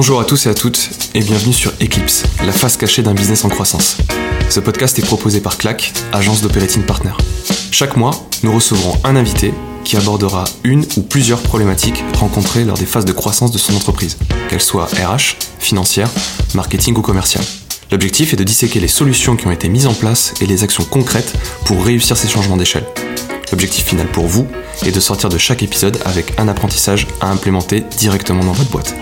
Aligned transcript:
Bonjour 0.00 0.20
à 0.20 0.24
tous 0.24 0.46
et 0.46 0.48
à 0.48 0.54
toutes 0.54 0.90
et 1.14 1.18
bienvenue 1.18 1.52
sur 1.52 1.72
Eclipse, 1.82 2.22
la 2.46 2.52
face 2.52 2.76
cachée 2.76 3.02
d'un 3.02 3.14
business 3.14 3.44
en 3.44 3.48
croissance. 3.48 3.96
Ce 4.48 4.60
podcast 4.60 4.96
est 5.00 5.04
proposé 5.04 5.40
par 5.40 5.58
CLAC, 5.58 5.92
agence 6.12 6.40
d'operating 6.40 6.84
partner. 6.84 7.10
Chaque 7.72 7.96
mois, 7.96 8.12
nous 8.44 8.52
recevrons 8.52 8.96
un 9.02 9.16
invité 9.16 9.52
qui 9.82 9.96
abordera 9.96 10.44
une 10.62 10.84
ou 10.96 11.02
plusieurs 11.02 11.40
problématiques 11.40 12.04
rencontrées 12.14 12.62
lors 12.62 12.78
des 12.78 12.86
phases 12.86 13.06
de 13.06 13.12
croissance 13.12 13.50
de 13.50 13.58
son 13.58 13.74
entreprise, 13.74 14.18
qu'elles 14.48 14.60
soient 14.60 14.84
RH, 14.84 15.34
financière, 15.58 16.10
marketing 16.54 16.94
ou 16.96 17.02
commerciale. 17.02 17.44
L'objectif 17.90 18.32
est 18.32 18.36
de 18.36 18.44
disséquer 18.44 18.78
les 18.78 18.86
solutions 18.86 19.34
qui 19.34 19.48
ont 19.48 19.52
été 19.52 19.68
mises 19.68 19.88
en 19.88 19.94
place 19.94 20.32
et 20.40 20.46
les 20.46 20.62
actions 20.62 20.84
concrètes 20.84 21.32
pour 21.64 21.84
réussir 21.84 22.16
ces 22.16 22.28
changements 22.28 22.56
d'échelle. 22.56 22.86
L'objectif 23.50 23.86
final 23.86 24.06
pour 24.06 24.28
vous 24.28 24.46
est 24.86 24.92
de 24.92 25.00
sortir 25.00 25.28
de 25.28 25.38
chaque 25.38 25.64
épisode 25.64 25.98
avec 26.04 26.38
un 26.38 26.46
apprentissage 26.46 27.08
à 27.20 27.32
implémenter 27.32 27.82
directement 27.98 28.44
dans 28.44 28.52
votre 28.52 28.70
boîte. 28.70 28.94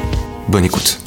Bonne 0.48 0.64
écoute. 0.64 1.00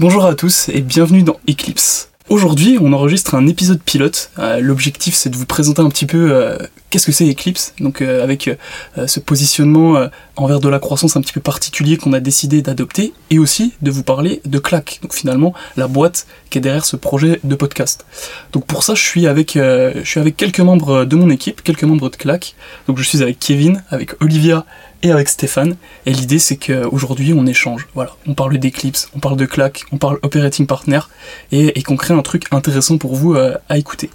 Bonjour 0.00 0.24
à 0.24 0.34
tous 0.34 0.68
et 0.68 0.80
bienvenue 0.80 1.22
dans 1.22 1.38
Eclipse. 1.48 2.10
Aujourd'hui, 2.28 2.78
on 2.80 2.92
enregistre 2.92 3.36
un 3.36 3.46
épisode 3.46 3.80
pilote. 3.80 4.32
Euh, 4.40 4.58
L'objectif, 4.60 5.14
c'est 5.14 5.30
de 5.30 5.36
vous 5.36 5.46
présenter 5.46 5.80
un 5.80 5.90
petit 5.90 6.06
peu 6.06 6.32
euh, 6.32 6.58
qu'est-ce 6.92 7.06
que 7.06 7.12
c'est 7.12 7.28
Eclipse, 7.28 7.74
donc 7.80 8.02
euh, 8.02 8.22
avec 8.22 8.48
euh, 8.48 9.06
ce 9.06 9.18
positionnement 9.18 9.96
euh, 9.96 10.08
envers 10.36 10.60
de 10.60 10.68
la 10.68 10.78
croissance 10.78 11.16
un 11.16 11.22
petit 11.22 11.32
peu 11.32 11.40
particulier 11.40 11.96
qu'on 11.96 12.12
a 12.12 12.20
décidé 12.20 12.60
d'adopter, 12.60 13.14
et 13.30 13.38
aussi 13.38 13.72
de 13.80 13.90
vous 13.90 14.02
parler 14.02 14.42
de 14.44 14.58
Clac, 14.58 14.98
donc 15.00 15.14
finalement 15.14 15.54
la 15.76 15.88
boîte 15.88 16.26
qui 16.50 16.58
est 16.58 16.60
derrière 16.60 16.84
ce 16.84 16.96
projet 16.96 17.40
de 17.44 17.54
podcast. 17.54 18.04
Donc 18.52 18.66
pour 18.66 18.82
ça, 18.82 18.94
je 18.94 19.02
suis 19.02 19.26
avec, 19.26 19.56
euh, 19.56 19.92
je 20.04 20.08
suis 20.08 20.20
avec 20.20 20.36
quelques 20.36 20.60
membres 20.60 21.06
de 21.06 21.16
mon 21.16 21.30
équipe, 21.30 21.62
quelques 21.62 21.84
membres 21.84 22.10
de 22.10 22.16
Clac. 22.16 22.54
Donc 22.86 22.98
je 22.98 23.04
suis 23.04 23.22
avec 23.22 23.38
Kevin, 23.38 23.82
avec 23.88 24.22
Olivia 24.22 24.66
et 25.02 25.10
avec 25.10 25.28
Stéphane. 25.28 25.76
Et 26.04 26.12
l'idée, 26.12 26.38
c'est 26.38 26.58
qu'aujourd'hui, 26.58 27.32
on 27.32 27.46
échange. 27.46 27.88
Voilà, 27.94 28.14
on 28.26 28.34
parle 28.34 28.58
d'Eclipse, 28.58 29.08
on 29.16 29.18
parle 29.18 29.36
de 29.36 29.46
Clac, 29.46 29.84
on 29.92 29.96
parle 29.96 30.18
Operating 30.22 30.66
Partner, 30.66 31.00
et, 31.52 31.78
et 31.78 31.82
qu'on 31.82 31.96
crée 31.96 32.12
un 32.12 32.22
truc 32.22 32.44
intéressant 32.50 32.98
pour 32.98 33.16
vous 33.16 33.34
euh, 33.34 33.56
à 33.70 33.78
écouter. 33.78 34.10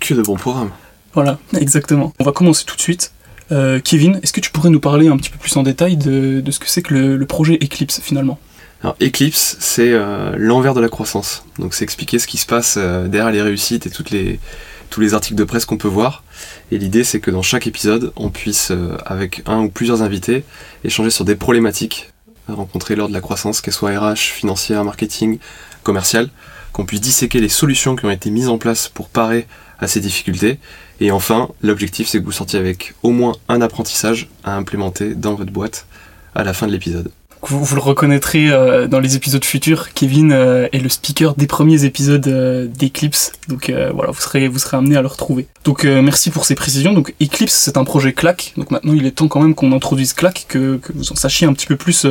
Que 0.00 0.14
de 0.14 0.22
bons 0.22 0.36
programmes. 0.36 0.70
Voilà, 1.16 1.38
exactement. 1.60 2.12
On 2.20 2.24
va 2.24 2.30
commencer 2.30 2.64
tout 2.64 2.76
de 2.76 2.80
suite. 2.80 3.10
Euh, 3.50 3.80
Kevin, 3.80 4.20
est-ce 4.22 4.32
que 4.34 4.40
tu 4.40 4.50
pourrais 4.50 4.68
nous 4.68 4.80
parler 4.80 5.08
un 5.08 5.16
petit 5.16 5.30
peu 5.30 5.38
plus 5.38 5.56
en 5.56 5.62
détail 5.62 5.96
de, 5.96 6.42
ce 6.50 6.58
que 6.58 6.68
c'est 6.68 6.82
que 6.82 6.94
le, 6.94 7.26
projet 7.26 7.54
Eclipse 7.54 8.00
finalement? 8.00 8.38
Alors 8.82 8.96
Eclipse, 9.02 9.56
c'est 9.58 9.92
euh, 9.92 10.34
l'envers 10.36 10.74
de 10.74 10.80
la 10.80 10.88
croissance. 10.88 11.44
Donc 11.58 11.72
c'est 11.72 11.84
expliquer 11.84 12.18
ce 12.18 12.26
qui 12.26 12.36
se 12.36 12.44
passe 12.44 12.74
euh, 12.76 13.08
derrière 13.08 13.32
les 13.32 13.40
réussites 13.40 13.86
et 13.86 13.90
tous 13.90 15.00
les 15.00 15.14
articles 15.14 15.36
de 15.36 15.44
presse 15.44 15.64
qu'on 15.64 15.78
peut 15.78 15.88
voir. 15.88 16.22
Et 16.70 16.76
l'idée 16.76 17.02
c'est 17.02 17.20
que 17.20 17.30
dans 17.30 17.42
chaque 17.42 17.66
épisode, 17.66 18.12
on 18.16 18.28
puisse, 18.28 18.70
avec 19.06 19.42
un 19.46 19.60
ou 19.60 19.70
plusieurs 19.70 20.02
invités, 20.02 20.44
échanger 20.84 21.10
sur 21.10 21.24
des 21.24 21.34
problématiques 21.34 22.12
rencontrées 22.46 22.94
lors 22.94 23.08
de 23.08 23.14
la 23.14 23.22
croissance, 23.22 23.62
qu'elles 23.62 23.74
soient 23.74 23.98
RH, 23.98 24.16
financière, 24.16 24.84
marketing, 24.84 25.38
commerciale, 25.82 26.28
qu'on 26.72 26.84
puisse 26.84 27.00
disséquer 27.00 27.40
les 27.40 27.48
solutions 27.48 27.96
qui 27.96 28.04
ont 28.04 28.10
été 28.10 28.28
mises 28.28 28.48
en 28.48 28.58
place 28.58 28.90
pour 28.90 29.08
parer 29.08 29.46
à 29.78 29.86
ces 29.86 30.00
difficultés. 30.00 30.58
Et 31.00 31.10
enfin, 31.10 31.48
l'objectif 31.62 32.08
c'est 32.08 32.20
que 32.20 32.24
vous 32.24 32.32
sortiez 32.32 32.58
avec 32.58 32.94
au 33.02 33.10
moins 33.10 33.34
un 33.48 33.60
apprentissage 33.60 34.28
à 34.44 34.56
implémenter 34.56 35.14
dans 35.14 35.34
votre 35.34 35.52
boîte 35.52 35.86
à 36.34 36.44
la 36.44 36.52
fin 36.52 36.66
de 36.66 36.72
l'épisode. 36.72 37.10
vous, 37.42 37.74
le 37.74 37.80
reconnaîtrez 37.80 38.50
euh, 38.50 38.86
dans 38.86 39.00
les 39.00 39.16
épisodes 39.16 39.44
futurs, 39.44 39.92
Kevin 39.94 40.32
euh, 40.32 40.68
est 40.72 40.78
le 40.78 40.88
speaker 40.88 41.34
des 41.34 41.46
premiers 41.46 41.84
épisodes 41.84 42.26
euh, 42.28 42.66
d'Eclipse, 42.66 43.32
donc 43.48 43.70
voilà, 43.94 44.10
vous 44.10 44.20
serez, 44.20 44.48
vous 44.48 44.58
serez 44.58 44.76
amené 44.76 44.96
à 44.96 45.02
le 45.02 45.08
retrouver. 45.08 45.46
Donc 45.64 45.84
merci 45.84 46.30
pour 46.30 46.44
ces 46.44 46.54
précisions. 46.54 46.92
Donc 46.92 47.14
Eclipse, 47.22 47.54
c'est 47.54 47.76
un 47.76 47.84
projet 47.84 48.12
CLAC, 48.12 48.54
donc 48.56 48.70
maintenant 48.70 48.92
il 48.94 49.06
est 49.06 49.12
temps 49.12 49.28
quand 49.28 49.40
même 49.40 49.54
qu'on 49.54 49.72
introduise 49.72 50.12
CLAC, 50.12 50.46
que, 50.48 50.80
vous 50.94 51.12
en 51.12 51.16
sachiez 51.16 51.46
un 51.46 51.52
petit 51.52 51.66
peu 51.66 51.76
plus 51.76 52.06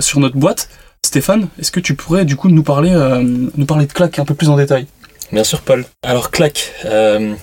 sur 0.00 0.20
notre 0.20 0.36
boîte. 0.36 0.68
Stéphane, 1.02 1.48
est-ce 1.58 1.72
que 1.72 1.80
tu 1.80 1.94
pourrais 1.94 2.24
du 2.24 2.36
coup 2.36 2.48
nous 2.48 2.62
parler, 2.62 2.92
nous 3.22 3.66
parler 3.66 3.86
de 3.86 3.92
CLAC 3.92 4.18
un 4.18 4.24
peu 4.24 4.34
plus 4.34 4.48
en 4.48 4.56
détail? 4.56 4.86
Bien 5.32 5.44
sûr, 5.44 5.60
Paul. 5.60 5.84
Alors, 6.02 6.32
Clac. 6.32 6.72
Euh, 6.86 7.34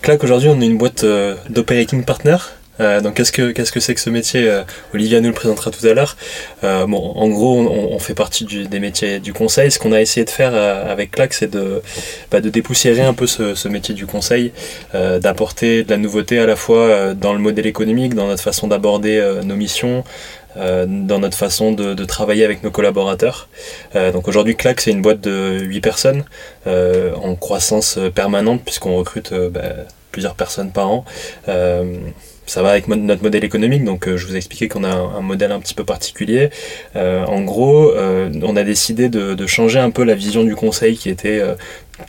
Clac, 0.00 0.24
aujourd'hui, 0.24 0.48
on 0.48 0.58
est 0.62 0.66
une 0.66 0.78
boîte 0.78 1.04
euh, 1.04 1.34
d'operating 1.50 2.02
partner. 2.02 2.36
Euh, 2.80 3.02
donc, 3.02 3.14
qu'est-ce 3.14 3.32
que 3.32 3.52
qu'est-ce 3.52 3.72
que 3.72 3.80
c'est 3.80 3.94
que 3.94 4.00
ce 4.00 4.08
métier 4.08 4.50
Olivia 4.94 5.20
nous 5.20 5.28
le 5.28 5.34
présentera 5.34 5.70
tout 5.70 5.86
à 5.86 5.92
l'heure. 5.92 6.16
Bon, 6.62 7.12
en 7.14 7.28
gros, 7.28 7.58
on, 7.58 7.98
fait 7.98 8.14
partie 8.14 8.44
des 8.44 8.80
métiers 8.80 9.18
du 9.18 9.32
conseil. 9.34 9.70
Ce 9.70 9.78
qu'on 9.78 9.92
a 9.92 10.00
essayé 10.00 10.24
de 10.24 10.30
faire 10.30 10.54
avec 10.54 11.10
Clac, 11.10 11.32
c'est 11.32 11.50
de, 11.50 11.82
bah, 12.30 12.40
de 12.40 12.50
dépoussiérer 12.50 13.00
un 13.02 13.14
peu 13.14 13.26
ce, 13.26 13.68
métier 13.68 13.94
du 13.94 14.04
conseil, 14.04 14.52
d'apporter 14.92 15.84
de 15.84 15.90
la 15.90 15.96
nouveauté 15.96 16.38
à 16.38 16.44
la 16.44 16.56
fois 16.56 17.14
dans 17.14 17.32
le 17.32 17.38
modèle 17.38 17.66
économique, 17.66 18.14
dans 18.14 18.26
notre 18.26 18.42
façon 18.42 18.66
d'aborder 18.66 19.40
nos 19.42 19.56
missions, 19.56 20.04
dans 20.56 21.18
notre 21.18 21.36
façon 21.36 21.72
de, 21.72 22.04
travailler 22.04 22.44
avec 22.44 22.62
nos 22.62 22.70
collaborateurs. 22.70 23.48
Euh, 23.94 24.12
donc 24.12 24.28
aujourd'hui, 24.28 24.56
Clac, 24.56 24.80
c'est 24.80 24.90
une 24.90 25.02
boîte 25.02 25.20
de 25.20 25.58
8 25.60 25.80
personnes 25.80 26.24
euh, 26.66 27.14
en 27.16 27.34
croissance 27.34 27.98
euh, 27.98 28.10
permanente 28.10 28.62
puisqu'on 28.64 28.96
recrute 28.96 29.32
euh, 29.32 29.50
bah, 29.50 29.62
plusieurs 30.12 30.34
personnes 30.34 30.70
par 30.70 30.90
an. 30.90 31.04
Euh, 31.48 31.96
ça 32.46 32.62
va 32.62 32.70
avec 32.70 32.86
notre 32.86 33.22
modèle 33.22 33.44
économique, 33.44 33.84
donc 33.84 34.06
euh, 34.06 34.16
je 34.16 34.26
vous 34.26 34.34
ai 34.34 34.36
expliqué 34.36 34.68
qu'on 34.68 34.84
a 34.84 34.94
un, 34.94 35.20
modèle 35.20 35.50
un 35.50 35.58
petit 35.58 35.74
peu 35.74 35.84
particulier. 35.84 36.50
Euh, 36.94 37.24
en 37.24 37.42
gros, 37.42 37.90
euh, 37.90 38.30
on 38.42 38.56
a 38.56 38.62
décidé 38.62 39.08
de, 39.08 39.46
changer 39.46 39.78
un 39.78 39.90
peu 39.90 40.04
la 40.04 40.14
vision 40.14 40.44
du 40.44 40.54
conseil 40.54 40.96
qui 40.96 41.10
était 41.10 41.40
euh, 41.40 41.54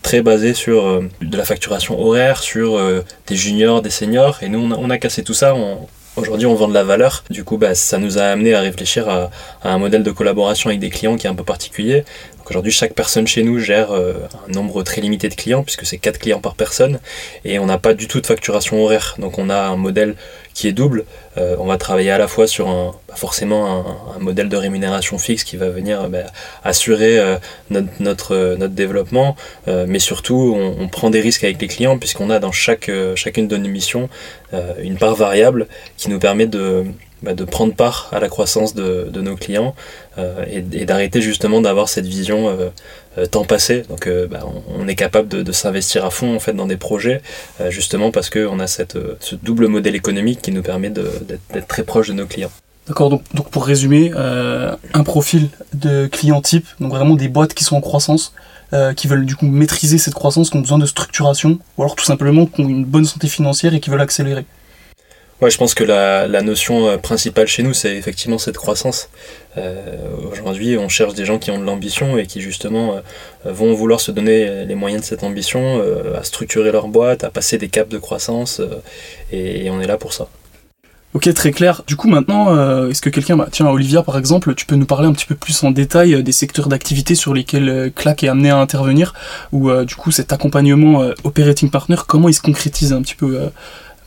très 0.04 0.22
basée 0.22 0.54
sur 0.54 0.86
euh, 0.86 1.10
de 1.22 1.38
la 1.38 1.44
facturation 1.44 2.00
horaire, 2.00 2.42
sur 2.42 2.78
euh, 2.78 3.04
des 3.26 3.36
juniors, 3.36 3.82
des 3.82 3.90
seniors, 3.90 4.42
et 4.44 4.50
nous 4.50 4.60
on 4.60 4.72
a, 4.72 4.76
on 4.76 4.90
a 4.90 4.98
cassé 4.98 5.24
tout 5.24 5.34
ça. 5.34 5.56
On, 5.56 5.88
Aujourd'hui, 6.18 6.48
on 6.48 6.56
vend 6.56 6.68
de 6.68 6.74
la 6.74 6.84
valeur. 6.84 7.24
Du 7.30 7.44
coup, 7.44 7.58
bah, 7.58 7.76
ça 7.76 8.00
nous 8.00 8.18
a 8.18 8.24
amené 8.24 8.56
à 8.56 8.62
réfléchir 8.62 9.08
à, 9.08 9.30
à 9.62 9.72
un 9.72 9.78
modèle 9.78 10.02
de 10.02 10.12
collaboration 10.12 10.70
avec 10.70 10.80
des 10.80 10.90
clients 10.90 11.16
qui 11.16 11.28
est 11.28 11.30
un 11.30 11.36
peu 11.36 11.44
particulier. 11.44 12.06
Aujourd'hui, 12.50 12.72
chaque 12.72 12.94
personne 12.94 13.28
chez 13.28 13.44
nous 13.44 13.60
gère 13.60 13.92
euh, 13.92 14.14
un 14.48 14.52
nombre 14.54 14.82
très 14.82 15.02
limité 15.02 15.28
de 15.28 15.36
clients, 15.36 15.64
puisque 15.64 15.86
c'est 15.86 15.98
4 15.98 16.18
clients 16.18 16.40
par 16.40 16.56
personne, 16.56 17.00
et 17.44 17.60
on 17.60 17.66
n'a 17.66 17.78
pas 17.78 17.94
du 17.94 18.08
tout 18.08 18.22
de 18.22 18.26
facturation 18.26 18.82
horaire. 18.82 19.16
Donc 19.20 19.38
on 19.38 19.50
a 19.50 19.64
un 19.64 19.76
modèle 19.76 20.16
qui 20.54 20.70
est 20.70 20.72
double. 20.72 21.04
Euh, 21.38 21.58
on 21.60 21.66
va 21.66 21.78
travailler 21.78 22.10
à 22.10 22.18
la 22.18 22.28
fois 22.30 22.48
sur 22.48 22.70
un, 22.70 22.96
bah, 23.10 23.16
forcément 23.18 23.86
un, 24.16 24.20
modèle 24.20 24.48
de 24.48 24.56
rémunération 24.56 25.18
fixe 25.18 25.44
qui 25.44 25.58
va 25.58 25.70
venir 25.70 26.08
bah, 26.10 26.20
assurer 26.64 27.20
euh, 27.20 27.36
notre, 27.70 28.56
notre, 28.58 28.74
développement, 28.74 29.36
mais 29.68 30.00
surtout 30.00 30.56
on, 30.58 30.84
on 30.84 30.88
prend 30.88 31.10
des 31.10 31.22
risques 31.22 31.44
avec 31.44 31.62
les 31.62 31.68
clients 31.68 31.98
puisqu'on 31.98 32.30
a 32.30 32.40
dans 32.40 32.52
chaque, 32.52 32.90
chacune 33.16 33.48
de 33.48 33.58
nos 33.58 33.70
missions 33.70 34.10
une 34.82 34.98
part 34.98 35.16
variable 35.16 35.68
qui 35.98 36.10
nous 36.10 36.20
permet 36.20 36.48
de, 36.48 36.86
bah, 37.24 37.34
de 37.34 37.44
prendre 37.46 37.74
part 37.74 38.10
à 38.12 38.20
la 38.20 38.30
croissance 38.30 38.76
de, 38.76 39.10
de 39.12 39.22
nos 39.22 39.36
clients 39.36 39.74
euh, 40.20 40.46
et, 40.52 40.86
d'arrêter 40.86 41.20
justement 41.20 41.62
d'avoir 41.62 41.90
cette 41.90 42.06
vision 42.06 42.48
euh, 42.48 42.70
euh, 43.18 43.26
temps 43.26 43.44
passé. 43.44 43.84
Donc 43.90 44.08
bah, 44.30 44.42
on, 44.68 44.88
est 44.88 44.96
capable 44.96 45.28
de, 45.28 45.52
s'investir 45.52 46.06
à 46.06 46.12
fond 46.12 46.36
en 46.36 46.40
fait 46.40 46.54
dans 46.54 46.68
des 46.68 46.78
projets 46.78 47.22
justement 47.70 48.12
parce 48.12 48.30
qu'on 48.30 48.60
a 48.60 48.68
cette, 48.68 48.98
ce 49.20 49.36
double 49.36 49.68
modèle 49.68 49.96
économique 49.96 50.42
qui 50.42 50.52
nous 50.52 50.62
permet 50.62 50.90
d'être 50.92 51.68
très 51.68 51.84
proche 51.84 52.10
de 52.10 52.14
nos 52.14 52.28
clients. 52.28 52.52
D'accord, 52.88 53.10
donc, 53.10 53.24
donc 53.34 53.50
pour 53.50 53.66
résumer, 53.66 54.12
un 54.16 55.04
profil 55.04 55.50
de 55.74 56.08
client 56.08 56.42
type, 56.42 56.68
donc 56.80 56.92
vraiment 56.92 57.16
des 57.16 57.28
boîtes 57.28 57.54
qui 57.54 57.64
sont 57.64 57.76
en 57.76 57.82
croissance, 57.82 58.34
qui 58.96 59.08
veulent 59.08 59.26
du 59.26 59.36
coup 59.36 59.48
maîtriser 59.48 59.98
cette 59.98 60.14
croissance, 60.14 60.52
qui 60.52 60.58
ont 60.58 60.62
besoin 60.62 60.78
de 60.78 60.86
structuration, 60.86 61.58
ou 61.78 61.82
alors 61.82 61.96
tout 61.96 62.06
simplement 62.06 62.46
qui 62.46 62.62
ont 62.62 62.70
une 62.70 62.86
bonne 62.86 63.06
santé 63.06 63.28
financière 63.28 63.74
et 63.74 63.80
qui 63.80 63.90
veulent 63.90 64.02
accélérer. 64.02 64.46
Ouais, 65.40 65.52
je 65.52 65.58
pense 65.58 65.76
que 65.76 65.84
la, 65.84 66.42
notion 66.42 66.88
euh, 66.88 66.98
principale 66.98 67.46
chez 67.46 67.62
nous, 67.62 67.74
c'est 67.74 67.96
effectivement 67.96 68.40
cette 68.40 68.58
croissance. 68.58 69.10
Euh, 69.58 69.84
Aujourd'hui, 70.32 70.78
on 70.78 70.90
cherche 70.90 71.14
des 71.14 71.26
gens 71.26 71.38
qui 71.38 71.52
ont 71.52 71.60
de 71.60 71.64
l'ambition 71.64 72.18
et 72.18 72.26
qui 72.26 72.42
justement 72.42 72.96
euh, 72.96 73.52
vont 73.52 73.74
vouloir 73.74 74.00
se 74.00 74.12
donner 74.12 74.66
les 74.66 74.76
moyens 74.76 75.04
de 75.04 75.08
cette 75.08 75.24
ambition, 75.24 75.82
à 76.16 76.24
structurer 76.24 76.72
leur 76.72 76.88
boîte, 76.88 77.24
à 77.24 77.30
passer 77.30 77.60
des 77.60 77.70
caps 77.70 77.90
de 77.90 78.00
croissance, 78.00 78.62
et, 79.32 79.70
on 79.70 79.80
est 79.80 79.88
là 79.88 79.98
pour 79.98 80.14
ça. 80.14 80.28
Ok, 81.14 81.32
très 81.34 81.52
clair. 81.52 81.84
Du 81.88 81.96
coup, 81.96 82.08
maintenant, 82.08 82.90
est-ce 82.90 83.02
que 83.02 83.10
quelqu'un, 83.10 83.38
bah, 83.38 83.48
tiens, 83.52 83.68
Olivia 83.68 84.04
par 84.04 84.18
exemple, 84.18 84.54
tu 84.56 84.66
peux 84.66 84.76
nous 84.76 84.86
parler 84.86 85.08
un 85.08 85.14
petit 85.14 85.26
peu 85.26 85.36
plus 85.36 85.64
en 85.64 85.72
détail 85.72 86.22
des 86.22 86.32
secteurs 86.32 86.68
d'activité 86.68 87.16
sur 87.16 87.34
lesquels 87.34 87.92
CLAC 87.96 88.24
est 88.24 88.28
amené 88.28 88.50
à 88.50 88.58
intervenir, 88.58 89.14
ou 89.52 89.72
du 89.84 89.96
coup 89.96 90.12
cet 90.12 90.34
accompagnement 90.34 91.12
operating 91.24 91.70
partner, 91.70 91.98
comment 92.08 92.30
il 92.30 92.34
se 92.34 92.42
concrétise 92.42 92.92
un 92.94 93.02
petit 93.02 93.16
peu 93.16 93.40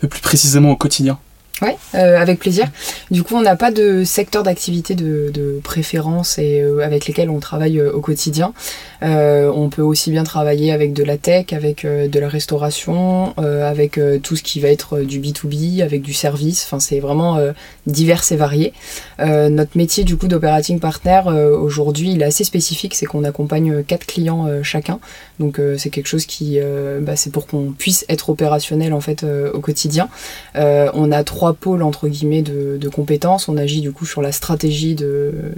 plus 0.08 0.20
précisément 0.20 0.70
au 0.70 0.76
quotidien 0.76 1.18
Ouais, 1.62 1.76
euh, 1.94 2.18
avec 2.18 2.38
plaisir. 2.38 2.68
Du 3.10 3.22
coup, 3.22 3.34
on 3.36 3.42
n'a 3.42 3.54
pas 3.54 3.70
de 3.70 4.02
secteur 4.04 4.42
d'activité 4.42 4.94
de, 4.94 5.60
préférence 5.62 6.38
et 6.38 6.60
euh, 6.60 6.80
avec 6.80 7.06
lesquels 7.06 7.28
on 7.28 7.38
travaille 7.38 7.78
euh, 7.78 7.92
au 7.92 8.00
quotidien. 8.00 8.54
On 9.02 9.68
peut 9.70 9.82
aussi 9.82 10.10
bien 10.10 10.24
travailler 10.24 10.72
avec 10.72 10.92
de 10.92 11.02
la 11.02 11.16
tech, 11.16 11.52
avec 11.52 11.86
de 11.86 12.20
la 12.20 12.28
restauration, 12.28 13.34
avec 13.38 13.98
tout 14.22 14.36
ce 14.36 14.42
qui 14.42 14.60
va 14.60 14.68
être 14.68 15.00
du 15.00 15.20
B2B, 15.20 15.82
avec 15.82 16.02
du 16.02 16.12
service. 16.12 16.64
Enfin, 16.66 16.80
c'est 16.80 17.00
vraiment 17.00 17.38
divers 17.86 18.22
et 18.30 18.36
varié. 18.36 18.74
Notre 19.18 19.76
métier 19.76 20.04
du 20.04 20.18
coup 20.18 20.28
d'operating 20.28 20.80
partner 20.80 21.22
aujourd'hui, 21.58 22.12
il 22.12 22.20
est 22.20 22.26
assez 22.26 22.44
spécifique, 22.44 22.94
c'est 22.94 23.06
qu'on 23.06 23.24
accompagne 23.24 23.82
quatre 23.84 24.04
clients 24.04 24.46
chacun. 24.62 25.00
Donc 25.38 25.58
c'est 25.78 25.88
quelque 25.88 26.08
chose 26.08 26.26
qui, 26.26 26.58
bah, 27.00 27.16
c'est 27.16 27.32
pour 27.32 27.46
qu'on 27.46 27.72
puisse 27.72 28.04
être 28.10 28.28
opérationnel 28.28 28.92
en 28.92 29.00
fait 29.00 29.24
au 29.24 29.60
quotidien. 29.60 30.10
On 30.54 31.10
a 31.10 31.24
trois 31.24 31.49
trois 31.50 31.72
pôles 31.72 31.82
entre 31.82 32.08
guillemets 32.08 32.42
de, 32.42 32.88
compétences. 32.88 33.48
On 33.48 33.56
agit 33.56 33.80
du 33.80 33.92
coup 33.92 34.06
sur 34.06 34.22
la 34.22 34.32
stratégie 34.32 34.94
de, 34.94 35.52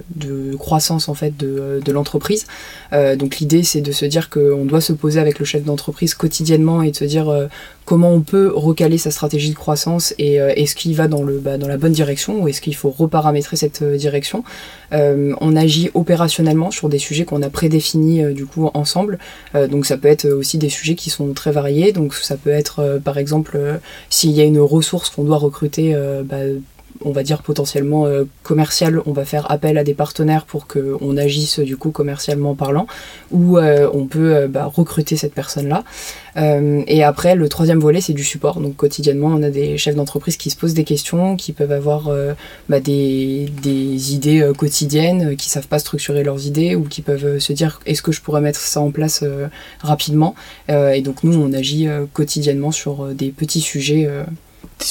croissance 0.57 1.09
en 1.09 1.13
fait 1.13 1.35
de, 1.37 1.81
de 1.83 1.91
l'entreprise. 1.91 2.45
Euh, 2.93 3.15
donc 3.15 3.37
l'idée 3.37 3.63
c'est 3.63 3.81
de 3.81 3.91
se 3.91 4.05
dire 4.05 4.29
qu'on 4.29 4.65
doit 4.65 4.81
se 4.81 4.93
poser 4.93 5.19
avec 5.19 5.39
le 5.39 5.45
chef 5.45 5.63
d'entreprise 5.63 6.13
quotidiennement 6.13 6.81
et 6.83 6.91
de 6.91 6.95
se 6.95 7.05
dire 7.05 7.29
euh, 7.29 7.47
comment 7.85 8.11
on 8.11 8.21
peut 8.21 8.51
recaler 8.53 8.97
sa 8.97 9.11
stratégie 9.11 9.49
de 9.49 9.55
croissance 9.55 10.13
et 10.17 10.39
euh, 10.39 10.53
est-ce 10.55 10.75
qu'il 10.75 10.95
va 10.95 11.07
dans, 11.07 11.23
le, 11.23 11.39
bah, 11.39 11.57
dans 11.57 11.67
la 11.67 11.77
bonne 11.77 11.91
direction 11.91 12.41
ou 12.41 12.47
est-ce 12.47 12.61
qu'il 12.61 12.75
faut 12.75 12.89
reparamétrer 12.89 13.57
cette 13.57 13.81
euh, 13.81 13.97
direction. 13.97 14.43
Euh, 14.93 15.33
on 15.41 15.55
agit 15.55 15.89
opérationnellement 15.93 16.71
sur 16.71 16.87
des 16.87 16.99
sujets 16.99 17.25
qu'on 17.25 17.41
a 17.41 17.49
prédéfinis 17.49 18.23
du 18.33 18.45
coup 18.45 18.69
ensemble. 18.73 19.17
donc 19.71 19.85
ça 19.85 19.97
peut 19.97 20.07
être 20.07 20.27
aussi 20.27 20.57
des 20.59 20.69
sujets 20.69 20.95
qui 20.95 21.09
sont 21.09 21.33
très 21.33 21.51
variés. 21.51 21.91
Donc 21.91 22.13
ça 22.13 22.37
peut 22.37 22.51
être 22.51 23.01
par 23.03 23.17
exemple 23.17 23.59
s'il 24.09 24.31
y 24.31 24.41
a 24.41 24.43
une 24.43 24.59
ressource 24.59 25.09
qu'on 25.09 25.23
doit 25.23 25.37
recruter 25.37 25.95
bah, 26.23 26.37
on 27.01 27.11
va 27.11 27.23
dire 27.23 27.41
potentiellement 27.41 28.05
euh, 28.05 28.25
commercial, 28.43 29.01
on 29.05 29.11
va 29.11 29.25
faire 29.25 29.49
appel 29.51 29.77
à 29.77 29.83
des 29.83 29.93
partenaires 29.93 30.45
pour 30.45 30.67
qu'on 30.67 31.17
agisse 31.17 31.59
du 31.59 31.77
coup 31.77 31.91
commercialement 31.91 32.55
parlant, 32.55 32.87
ou 33.31 33.57
euh, 33.57 33.89
on 33.93 34.05
peut 34.05 34.35
euh, 34.35 34.47
bah, 34.47 34.65
recruter 34.65 35.15
cette 35.15 35.33
personne-là. 35.33 35.83
et 36.35 37.03
après, 37.03 37.35
le 37.35 37.47
troisième 37.47 37.79
volet, 37.79 38.01
c'est 38.01 38.13
du 38.13 38.23
support. 38.23 38.59
Donc 38.59 38.75
quotidiennement, 38.75 39.27
on 39.27 39.43
a 39.43 39.51
des 39.51 39.77
chefs 39.77 39.95
d'entreprise 39.95 40.35
qui 40.35 40.49
se 40.49 40.57
posent 40.57 40.73
des 40.73 40.83
questions, 40.83 41.35
qui 41.35 41.51
peuvent 41.53 41.71
avoir 41.71 42.09
bah, 42.69 42.79
des, 42.79 43.51
des, 43.61 44.13
idées 44.15 44.51
quotidiennes, 44.57 45.35
qui 45.35 45.47
savent 45.49 45.67
pas 45.67 45.77
structurer 45.77 46.23
leurs 46.23 46.47
idées, 46.47 46.73
ou 46.75 46.85
qui 46.85 47.03
peuvent 47.03 47.37
se 47.37 47.53
dire 47.53 47.79
est-ce 47.85 48.01
que 48.01 48.11
je 48.11 48.19
pourrais 48.19 48.41
mettre 48.41 48.59
ça 48.59 48.81
en 48.81 48.89
place 48.89 49.23
rapidement. 49.81 50.33
et 50.69 51.01
donc 51.01 51.23
nous, 51.23 51.39
on 51.39 51.53
agit 51.53 51.87
quotidiennement 52.13 52.71
sur 52.71 53.13
des 53.13 53.29
petits 53.29 53.61
sujets 53.61 54.09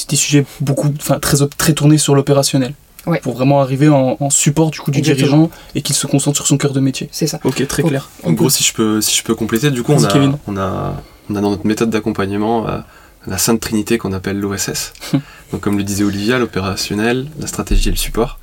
des, 0.09 0.15
sujets 0.15 0.45
beaucoup, 0.61 0.93
enfin 0.99 1.19
très, 1.19 1.37
très 1.57 1.73
tournés 1.73 1.97
sur 1.97 2.15
l'opérationnel. 2.15 2.73
Pour 3.21 3.33
vraiment 3.33 3.59
arriver 3.59 3.89
en, 3.89 4.29
support 4.29 4.71
du 4.71 4.79
coup 4.79 4.89
du 4.89 5.01
dirigeant 5.01 5.49
et 5.75 5.81
qu'il 5.81 5.93
se 5.93 6.07
concentre 6.07 6.37
sur 6.37 6.47
son 6.47 6.57
cœur 6.57 6.71
de 6.71 6.79
métier. 6.79 7.09
C'est 7.11 7.27
ça. 7.27 7.39
Ok, 7.43 7.67
très 7.67 7.83
clair. 7.83 8.09
En 8.23 8.31
gros, 8.31 8.49
si 8.49 8.63
je 8.63 8.73
peux, 8.73 9.01
si 9.01 9.17
je 9.17 9.23
peux 9.23 9.35
compléter, 9.35 9.71
du 9.71 9.83
coup, 9.83 9.91
on 9.91 10.03
a, 10.05 10.37
on 10.47 10.55
a, 10.55 11.03
on 11.29 11.35
a 11.35 11.41
dans 11.41 11.51
notre 11.51 11.67
méthode 11.67 11.89
d'accompagnement 11.89 12.65
euh, 12.69 12.79
la 13.27 13.37
sainte 13.37 13.59
trinité 13.59 13.97
qu'on 13.97 14.13
appelle 14.13 14.39
l'OSS. 14.39 14.93
Donc, 15.51 15.61
comme 15.61 15.77
le 15.77 15.83
disait 15.83 16.05
Olivia, 16.05 16.39
l'opérationnel, 16.39 17.27
la 17.39 17.47
stratégie 17.47 17.89
et 17.89 17.91
le 17.91 17.97
support. 17.97 18.39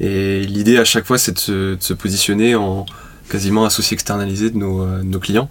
Et 0.00 0.40
l'idée 0.46 0.78
à 0.78 0.84
chaque 0.84 1.04
fois, 1.04 1.18
c'est 1.18 1.32
de, 1.48 1.76
se, 1.78 1.92
positionner 1.92 2.54
en 2.54 2.86
quasiment 3.28 3.66
associé 3.66 3.94
externalisé 3.94 4.50
de 4.50 4.56
nos, 4.56 4.82
euh, 4.82 5.02
nos 5.02 5.18
clients, 5.20 5.50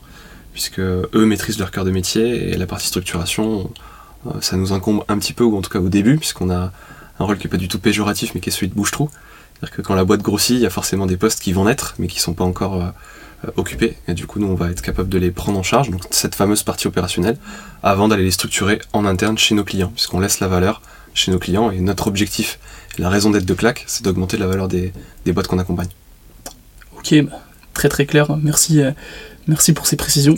puisque 0.53 0.79
eux 0.79 1.25
maîtrisent 1.25 1.59
leur 1.59 1.71
cœur 1.71 1.85
de 1.85 1.91
métier 1.91 2.49
et 2.51 2.57
la 2.57 2.65
partie 2.65 2.87
structuration, 2.87 3.71
ça 4.41 4.57
nous 4.57 4.73
incombe 4.73 5.03
un 5.07 5.17
petit 5.17 5.33
peu, 5.33 5.43
ou 5.43 5.57
en 5.57 5.61
tout 5.61 5.69
cas 5.69 5.79
au 5.79 5.89
début, 5.89 6.17
puisqu'on 6.17 6.49
a 6.49 6.71
un 7.19 7.25
rôle 7.25 7.37
qui 7.37 7.47
n'est 7.47 7.51
pas 7.51 7.57
du 7.57 7.67
tout 7.67 7.79
péjoratif, 7.79 8.33
mais 8.33 8.41
qui 8.41 8.49
est 8.49 8.51
celui 8.51 8.67
de 8.67 8.73
bouche-trou. 8.73 9.09
C'est-à-dire 9.53 9.75
que 9.75 9.81
quand 9.81 9.95
la 9.95 10.05
boîte 10.05 10.21
grossit, 10.21 10.55
il 10.55 10.61
y 10.61 10.65
a 10.65 10.69
forcément 10.69 11.05
des 11.05 11.17
postes 11.17 11.41
qui 11.41 11.51
vont 11.51 11.65
naître, 11.65 11.95
mais 11.99 12.07
qui 12.07 12.17
ne 12.17 12.21
sont 12.21 12.33
pas 12.33 12.45
encore 12.45 12.75
euh, 12.75 12.87
euh, 13.45 13.51
occupés. 13.57 13.97
Et 14.07 14.13
du 14.13 14.25
coup, 14.25 14.39
nous, 14.39 14.47
on 14.47 14.55
va 14.55 14.69
être 14.71 14.81
capable 14.81 15.09
de 15.09 15.17
les 15.17 15.31
prendre 15.31 15.59
en 15.59 15.63
charge, 15.63 15.89
donc 15.89 16.03
cette 16.11 16.35
fameuse 16.35 16.63
partie 16.63 16.87
opérationnelle, 16.87 17.37
avant 17.83 18.07
d'aller 18.07 18.23
les 18.23 18.31
structurer 18.31 18.79
en 18.93 19.05
interne 19.05 19.37
chez 19.37 19.55
nos 19.55 19.63
clients, 19.63 19.91
puisqu'on 19.93 20.19
laisse 20.19 20.39
la 20.39 20.47
valeur 20.47 20.81
chez 21.13 21.31
nos 21.31 21.39
clients. 21.39 21.71
Et 21.71 21.81
notre 21.81 22.07
objectif, 22.07 22.59
la 22.97 23.09
raison 23.09 23.31
d'être 23.31 23.45
de 23.45 23.53
Clac, 23.53 23.83
c'est 23.87 24.03
d'augmenter 24.03 24.37
la 24.37 24.47
valeur 24.47 24.67
des, 24.67 24.93
des 25.25 25.33
boîtes 25.33 25.47
qu'on 25.47 25.59
accompagne. 25.59 25.89
Ok, 26.97 27.15
très 27.73 27.89
très 27.89 28.05
clair. 28.05 28.37
Merci. 28.41 28.81
Merci 29.49 29.73
pour 29.73 29.87
ces 29.87 29.95
précisions. 29.95 30.35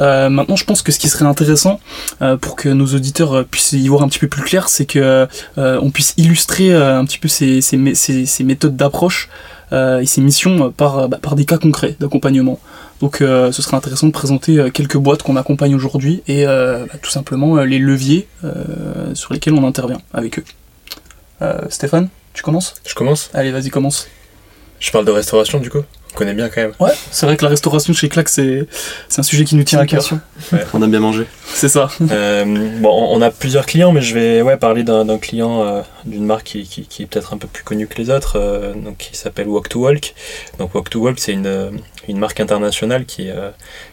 Euh, 0.00 0.28
maintenant, 0.28 0.54
je 0.54 0.64
pense 0.64 0.82
que 0.82 0.92
ce 0.92 0.98
qui 0.98 1.08
serait 1.08 1.24
intéressant 1.24 1.80
euh, 2.20 2.36
pour 2.36 2.56
que 2.56 2.68
nos 2.68 2.84
auditeurs 2.88 3.32
euh, 3.32 3.42
puissent 3.42 3.72
y 3.72 3.88
voir 3.88 4.02
un 4.02 4.08
petit 4.08 4.18
peu 4.18 4.28
plus 4.28 4.42
clair, 4.42 4.68
c'est 4.68 4.84
que 4.84 5.26
on 5.56 5.90
puisse 5.90 6.12
illustrer 6.18 6.74
un 6.74 7.04
petit 7.06 7.18
peu 7.18 7.28
ces, 7.28 7.62
ces, 7.62 8.44
méthodes 8.44 8.76
d'approche 8.76 9.30
et 9.72 10.04
ces 10.04 10.20
missions 10.20 10.70
par, 10.70 11.08
bah, 11.08 11.18
par 11.20 11.36
des 11.36 11.46
cas 11.46 11.56
concrets 11.56 11.96
d'accompagnement. 12.00 12.60
Donc, 13.00 13.18
ce 13.20 13.62
serait 13.62 13.76
intéressant 13.76 14.06
de 14.06 14.12
présenter 14.12 14.70
quelques 14.72 14.98
boîtes 14.98 15.22
qu'on 15.22 15.36
accompagne 15.36 15.74
aujourd'hui 15.74 16.22
et 16.28 16.44
bah, 16.44 16.86
tout 17.00 17.10
simplement 17.10 17.56
les 17.56 17.78
leviers 17.78 18.28
sur 19.14 19.32
lesquels 19.32 19.54
on 19.54 19.66
intervient 19.66 20.00
avec 20.12 20.38
eux. 20.38 20.44
Stéphane, 21.70 22.08
tu 22.34 22.42
commences? 22.42 22.74
Je 22.86 22.94
commence 22.94 23.30
Allez, 23.32 23.52
vas-y, 23.52 23.70
commence. 23.70 24.08
Je 24.80 24.90
parle 24.90 25.04
de 25.04 25.12
restauration 25.12 25.60
du 25.60 25.70
coup? 25.70 25.82
Connaît 26.14 26.34
bien 26.34 26.48
quand 26.48 26.60
même. 26.60 26.72
Ouais, 26.80 26.92
c'est 27.10 27.26
vrai 27.26 27.36
que 27.36 27.44
la 27.44 27.50
restauration 27.50 27.92
chez 27.92 28.08
Clac, 28.08 28.28
c'est 28.28 28.66
un 29.16 29.22
sujet 29.22 29.44
qui 29.44 29.56
nous 29.56 29.64
tient 29.64 29.78
à 29.78 29.86
cœur. 29.86 30.04
On 30.74 30.82
a 30.82 30.86
bien 30.86 31.00
mangé. 31.00 31.26
C'est 31.52 31.68
ça. 31.68 31.88
Euh, 32.10 32.44
bon, 32.80 33.08
on 33.10 33.20
a 33.22 33.30
plusieurs 33.30 33.66
clients, 33.66 33.92
mais 33.92 34.02
je 34.02 34.14
vais 34.14 34.42
ouais, 34.42 34.56
parler 34.56 34.82
d'un 34.82 35.18
client 35.18 35.62
euh, 35.62 35.82
d'une 36.04 36.24
marque 36.24 36.44
qui, 36.44 36.64
qui, 36.64 37.02
est 37.02 37.06
peut-être 37.06 37.34
un 37.34 37.38
peu 37.38 37.48
plus 37.48 37.64
connue 37.64 37.86
que 37.86 37.96
les 37.96 38.10
autres, 38.10 38.36
euh, 38.36 38.74
donc 38.74 38.98
qui 38.98 39.16
s'appelle 39.16 39.48
Walk 39.48 39.68
to 39.68 39.80
Walk. 39.80 40.14
Donc 40.58 40.74
Walk 40.74 40.90
to 40.90 41.00
Walk, 41.00 41.18
c'est 41.18 41.32
une, 41.32 41.72
une 42.08 42.18
marque 42.18 42.40
internationale 42.40 43.04
qui, 43.04 43.28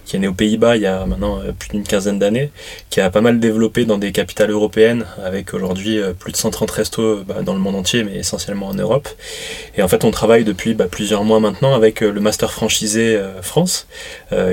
qui 0.05 0.15
est 0.15 0.19
née 0.19 0.27
aux 0.27 0.33
Pays-Bas 0.33 0.75
il 0.75 0.83
y 0.83 0.87
a 0.87 1.05
maintenant 1.05 1.39
plus 1.57 1.69
d'une 1.69 1.83
quinzaine 1.83 2.19
d'années, 2.19 2.51
qui 2.89 3.01
a 3.01 3.09
pas 3.09 3.21
mal 3.21 3.39
développé 3.39 3.85
dans 3.85 3.97
des 3.97 4.11
capitales 4.11 4.51
européennes, 4.51 5.05
avec 5.23 5.53
aujourd'hui 5.53 5.99
euh, 5.99 6.13
plus 6.13 6.31
de 6.31 6.37
130 6.37 6.69
restos 6.71 7.23
bah, 7.23 7.41
dans 7.43 7.53
le 7.53 7.59
monde 7.59 7.75
entier, 7.75 8.03
mais 8.03 8.15
essentiellement 8.15 8.67
en 8.67 8.73
Europe. 8.73 9.07
Et 9.75 9.81
en 9.81 9.87
fait, 9.87 10.03
on 10.03 10.11
travaille 10.11 10.43
depuis 10.43 10.73
bah, 10.73 10.87
plusieurs 10.89 11.23
mois 11.23 11.39
maintenant 11.39 11.73
avec 11.73 12.01
le 12.09 12.21
master 12.21 12.51
franchisé 12.51 13.19
France, 13.41 13.87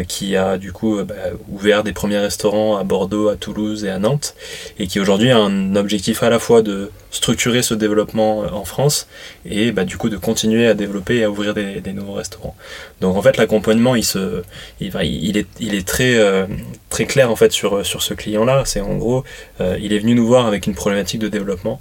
qui 0.09 0.37
a 0.37 0.59
du 0.59 0.73
coup 0.73 1.03
bah, 1.05 1.15
ouvert 1.51 1.85
des 1.85 1.93
premiers 1.93 2.19
restaurants 2.19 2.77
à 2.77 2.85
Bordeaux, 2.85 3.29
à 3.29 3.37
Toulouse 3.37 3.85
et 3.85 3.91
à 3.91 3.99
Nantes, 3.99 4.35
et 4.79 4.87
qui 4.87 5.01
aujourd'hui 5.01 5.31
a 5.31 5.39
un 5.39 5.77
objectif 5.77 6.23
à 6.23 6.31
la 6.31 6.39
fois 6.39 6.63
de 6.63 6.91
structurer 7.15 7.63
ce 7.63 7.75
développement 7.75 8.41
en 8.41 8.65
France 8.65 9.07
et 9.47 9.73
bah, 9.73 9.85
du 9.85 9.97
coup 9.97 10.09
de 10.09 10.17
continuer 10.17 10.67
à 10.67 10.75
développer 10.75 11.17
et 11.17 11.25
à 11.25 11.31
ouvrir 11.31 11.55
des, 11.55 11.93
nouveaux 11.93 12.15
restaurants. 12.15 12.57
Donc 13.01 13.17
en 13.17 13.23
fait 13.23 13.37
l'accompagnement 13.37 13.95
il 13.95 14.05
se 14.05 14.43
il, 14.81 14.93
il, 15.03 15.37
est, 15.37 15.47
il 15.61 15.75
est 15.75 15.87
très, 15.87 16.17
euh, 16.17 16.47
très 16.91 17.07
clair 17.07 17.31
en 17.31 17.37
fait 17.37 17.53
sur, 17.53 17.87
sur 17.87 18.03
ce 18.03 18.15
client 18.15 18.45
là. 18.45 18.63
C'est 18.65 18.81
en 18.81 18.97
gros 18.97 19.25
euh, 19.61 19.79
il 19.81 19.93
est 19.93 19.99
venu 19.99 20.15
nous 20.15 20.27
voir 20.27 20.47
avec 20.47 20.67
une 20.67 20.75
problématique 20.75 21.21
de 21.21 21.29
développement. 21.29 21.81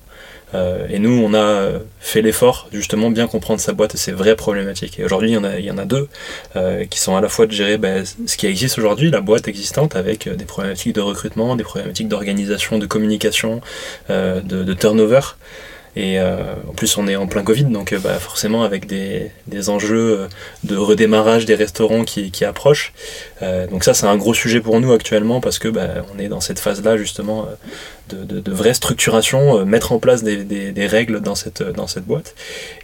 Euh, 0.56 0.86
et 0.88 1.00
nous, 1.00 1.10
on 1.10 1.34
a 1.34 1.80
fait 2.00 2.22
l'effort 2.22 2.68
justement 2.72 3.10
bien 3.10 3.26
comprendre 3.26 3.60
sa 3.60 3.74
boîte 3.74 3.96
et 3.96 3.98
ses 3.98 4.12
vraies 4.12 4.36
problématiques. 4.36 5.00
Et 5.00 5.04
aujourd'hui, 5.04 5.32
il 5.32 5.34
y 5.34 5.38
en 5.38 5.44
a, 5.44 5.58
il 5.58 5.66
y 5.66 5.72
en 5.72 5.80
a 5.80 5.86
deux 5.86 6.08
qui 6.92 7.00
sont 7.00 7.16
à 7.16 7.22
la 7.22 7.28
fois 7.28 7.48
de 7.48 7.52
gérer 7.52 7.80
ben, 7.80 8.06
ce 8.06 8.38
qui 8.38 8.46
existe 8.46 8.78
aujourd'hui, 8.78 9.10
la 9.10 9.22
boîte 9.22 9.48
existante, 9.48 9.96
avec 9.96 10.30
des 10.30 10.46
problématiques 10.46 10.94
de 10.94 11.02
recrutement, 11.02 11.56
des 11.56 11.64
problématiques 11.64 12.08
d'organisation, 12.08 12.78
de 12.78 12.86
communication, 12.86 13.62
de, 14.10 14.74
turnover. 14.76 15.22
Et 15.96 16.20
euh, 16.20 16.56
en 16.68 16.74
plus, 16.74 16.98
on 16.98 17.08
est 17.08 17.16
en 17.16 17.28
plein 17.28 17.44
Covid, 17.44 17.66
donc 17.66 17.94
euh, 17.94 18.00
bah, 18.00 18.18
forcément 18.18 18.64
avec 18.64 18.88
des, 18.88 19.30
des, 19.46 19.70
enjeux 19.70 20.22
euh, 20.22 20.28
de 20.64 20.76
redémarrage 20.76 21.46
des 21.46 21.54
restaurants 21.54 22.04
qui, 22.04 22.32
approchent. 22.44 22.94
donc 23.70 23.86
ça, 23.86 23.94
c'est 23.94 24.06
un 24.06 24.18
gros 24.18 24.34
sujet 24.34 24.60
pour 24.60 24.80
nous 24.82 24.92
actuellement 24.92 25.40
parce 25.40 25.60
que 25.60 25.70
bah, 25.70 25.88
on 26.14 26.20
est 26.20 26.28
dans 26.28 26.42
cette 26.42 26.60
phase-là 26.60 26.98
justement 26.98 27.48
de, 28.10 28.52
vraie 28.52 28.74
structuration, 28.74 29.66
mettre 29.66 29.94
en 29.94 30.00
place 30.00 30.24
des, 30.24 30.88
règles 30.88 31.22
dans 31.22 31.36
cette, 31.36 31.64
dans 31.64 31.88
cette 31.88 32.06
boîte. 32.06 32.36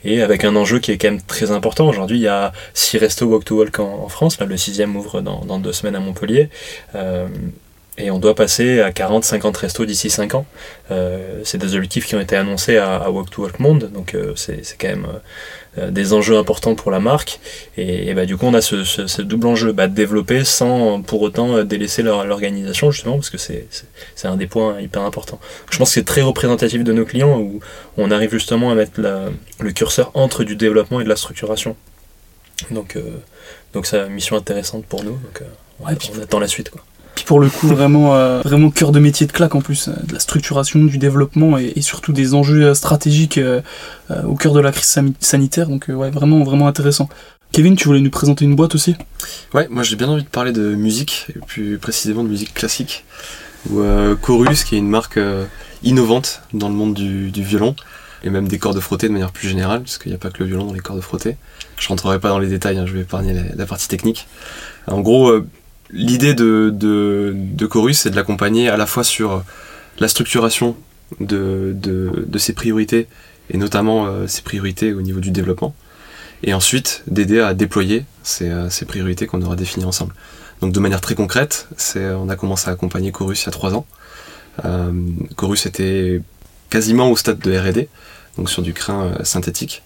Et 0.06 0.22
avec 0.22 0.46
un 0.46 0.56
enjeu 0.56 0.80
qui 0.80 0.92
est 0.92 0.98
quand 0.98 1.10
même 1.12 1.22
très 1.22 1.52
important. 1.52 1.90
Aujourd'hui, 1.90 2.20
il 2.20 2.24
y 2.24 2.28
a 2.28 2.54
six 2.74 2.98
restos 2.98 3.26
Walk 3.26 3.44
to 3.44 3.58
Walk 3.58 3.80
en, 3.80 4.08
France. 4.08 4.40
Là, 4.40 4.46
le 4.46 4.56
sixième 4.56 4.96
ouvre 4.96 5.22
dans 5.22 5.60
deux 5.60 5.74
semaines 5.74 5.96
à 5.96 6.00
Montpellier 6.00 6.50
et 8.00 8.12
on 8.12 8.20
doit 8.20 8.34
passer 8.34 8.80
à 8.80 8.92
40-50 8.92 9.56
restos 9.58 9.86
d'ici 9.86 10.10
5 10.10 10.36
ans. 10.36 10.46
Euh, 10.90 11.42
c'est 11.44 11.58
des 11.58 11.76
objectifs 11.76 12.06
qui 12.08 12.16
ont 12.16 12.22
été 12.22 12.36
annoncés 12.36 12.78
à, 12.78 13.12
Walk 13.12 13.30
to 13.30 13.44
Walk 13.44 13.60
Monde, 13.60 13.92
donc 13.94 14.16
euh, 14.16 14.34
c'est 14.36 14.64
quand 14.80 14.88
même 14.88 15.08
euh, 15.78 15.92
des 15.92 16.14
enjeux 16.14 16.38
importants 16.38 16.76
pour 16.76 16.92
la 16.92 17.00
marque. 17.00 17.40
Et, 17.78 18.14
bah, 18.14 18.26
du 18.26 18.38
coup, 18.38 18.46
on 18.46 18.54
a 18.54 18.62
ce, 18.62 19.22
double 19.22 19.48
enjeu 19.48 19.74
bah, 19.74 19.88
de 19.88 19.94
développer 19.94 20.46
sans 20.46 21.02
pour 21.02 21.22
autant 21.22 21.64
délaisser 21.64 22.02
l'organisation, 22.02 22.90
justement, 22.92 23.16
parce 23.16 23.30
que 23.30 23.38
c'est 23.38 23.68
un 24.24 24.38
des 24.38 24.48
points 24.48 24.80
hyper 24.80 25.02
importants. 25.02 25.40
Je 25.70 25.78
pense 25.78 25.90
que 25.90 25.94
c'est 25.96 26.06
très 26.06 26.22
représentatif 26.22 26.84
de 26.84 26.94
nos 26.94 27.06
clients 27.06 27.38
où 27.38 27.60
on 27.98 28.12
arrive 28.12 28.32
justement 28.32 28.72
à 28.72 28.76
mettre 28.76 29.02
le 29.60 29.72
curseur 29.72 30.12
entre 30.14 30.44
du 30.44 30.56
développement 30.56 31.02
et 31.02 31.04
de 31.04 31.10
la 31.10 31.18
structuration. 31.18 31.76
Donc, 32.72 32.98
donc 33.74 33.86
c'est 33.86 34.00
une 34.00 34.14
mission 34.14 34.36
intéressante 34.36 34.86
pour 34.86 35.04
nous. 35.04 35.18
Donc, 35.18 35.44
on 35.82 35.86
attend 36.22 36.40
la 36.40 36.48
suite. 36.48 36.70
Quoi 36.70 36.82
pour 37.26 37.40
le 37.40 37.50
coup 37.50 37.68
vraiment 37.76 38.16
euh, 38.16 38.42
vraiment 38.42 38.70
cœur 38.70 38.92
de 38.92 39.00
métier 39.00 39.28
de 39.28 39.32
claque 39.32 39.56
en 39.56 39.62
plus, 39.62 39.88
euh, 39.88 39.94
de 40.04 40.14
la 40.14 40.20
structuration, 40.20 40.84
du 40.84 40.98
développement 40.98 41.58
et, 41.58 41.82
surtout 41.82 42.14
des 42.14 42.34
enjeux 42.34 42.68
euh, 42.68 42.74
stratégiques 42.74 43.40
au 44.10 44.36
cœur 44.36 44.54
de 44.54 44.60
la 44.60 44.72
crise 44.72 45.00
sanitaire. 45.20 45.68
Donc 45.68 45.86
ouais, 45.90 46.10
vraiment 46.10 46.44
vraiment 46.44 46.68
intéressant. 46.68 47.10
Kevin, 47.52 47.76
tu 47.76 47.88
voulais 47.88 48.00
nous 48.00 48.12
présenter 48.12 48.46
une 48.46 48.56
boîte 48.56 48.76
aussi? 48.76 48.96
Ouais, 49.54 49.68
moi 49.70 49.82
j'ai 49.84 49.96
bien 49.96 50.08
envie 50.08 50.24
de 50.24 50.30
parler 50.30 50.52
de 50.52 50.76
musique, 50.76 51.28
et 51.30 51.40
plus 51.40 51.78
précisément 51.80 52.24
de 52.24 52.30
musique 52.30 52.54
classique. 52.54 53.06
Ou 53.70 53.82
Chorus, 54.22 54.64
qui 54.64 54.76
est 54.76 54.78
une 54.78 54.90
marque 54.90 55.20
innovante 55.84 56.42
dans 56.54 56.70
le 56.70 56.76
monde 56.76 56.94
du, 56.94 57.32
violon, 57.44 57.76
et 58.24 58.30
même 58.30 58.48
des 58.48 58.60
cordes 58.60 58.80
frottées 58.80 59.08
de 59.08 59.14
manière 59.14 59.32
plus 59.32 59.50
générale, 59.50 59.82
parce 59.82 59.98
qu'il 59.98 60.12
n'y 60.12 60.16
a 60.16 60.20
pas 60.20 60.30
que 60.30 60.44
le 60.44 60.46
violon 60.46 60.66
dans 60.66 60.74
les 60.74 60.80
cordes 60.80 61.02
frottées. 61.02 61.38
Je 61.80 61.88
rentrerai 61.88 62.20
pas 62.20 62.30
dans 62.30 62.40
les 62.40 62.50
détails, 62.50 62.78
hein, 62.78 62.86
je 62.86 62.94
vais 62.94 63.02
épargner 63.02 63.34
la, 63.34 63.42
la, 63.56 63.66
partie 63.66 63.88
technique. 63.88 64.28
En 64.86 65.02
gros, 65.02 65.42
l'idée 65.92 66.34
de, 66.34 66.72
de, 66.74 67.34
de 67.36 67.66
Chorus, 67.66 68.00
c'est 68.00 68.10
de 68.10 68.16
l'accompagner 68.16 68.70
à 68.70 68.78
la 68.78 68.86
fois 68.86 69.04
sur 69.04 69.44
la 70.00 70.08
structuration 70.08 70.76
de, 71.20 71.76
de, 71.76 72.38
ses 72.38 72.54
priorités, 72.54 73.08
et 73.50 73.58
notamment 73.58 74.28
ses 74.28 74.42
priorités 74.42 74.94
au 74.94 75.02
niveau 75.02 75.20
du 75.20 75.32
développement, 75.32 75.74
et 76.44 76.54
ensuite 76.54 77.04
d'aider 77.08 77.40
à 77.40 77.54
déployer 77.54 78.06
ces, 78.24 78.52
ces 78.70 78.86
priorités 78.86 79.26
qu'on 79.26 79.42
aura 79.42 79.56
définies 79.56 79.86
ensemble. 79.86 80.14
Donc 80.62 80.72
de 80.72 80.80
manière 80.80 81.02
très 81.02 81.16
concrète, 81.16 81.68
on 81.96 82.30
a 82.30 82.36
commencé 82.36 82.70
à 82.70 82.74
accompagner 82.74 83.12
Chorus 83.12 83.44
il 83.44 83.46
y 83.48 83.50
a 83.50 83.52
trois 83.52 83.74
ans. 83.74 83.86
Chorus 85.36 85.66
était 85.66 86.22
quasiment 86.70 87.10
au 87.10 87.18
stade 87.18 87.40
de 87.40 87.58
R&D, 87.58 87.90
donc 88.38 88.50
sur 88.50 88.62
du 88.62 88.74
crin 88.74 89.14
synthétique, 89.24 89.82